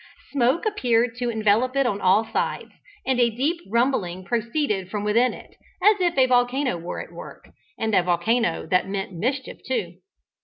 Smoke 0.31 0.65
appeared 0.65 1.15
to 1.17 1.29
envelope 1.29 1.75
it 1.75 1.85
on 1.85 2.01
all 2.01 2.25
sides, 2.25 2.71
and 3.05 3.19
a 3.19 3.29
deep 3.29 3.59
rumbling 3.69 4.25
proceeded 4.25 4.89
from 4.89 5.03
within 5.03 5.31
it, 5.31 5.51
as 5.83 5.97
if 6.01 6.17
a 6.17 6.25
volcano 6.25 6.75
were 6.75 6.99
at 7.01 7.11
work, 7.13 7.49
and 7.77 7.93
a 7.93 8.01
volcano 8.01 8.65
that 8.65 8.89
meant 8.89 9.11
mischief 9.13 9.59
too. 9.63 9.97